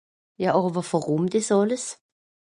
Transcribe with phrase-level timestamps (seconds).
[0.41, 1.85] Ja àwer wùrùm dìs àlles?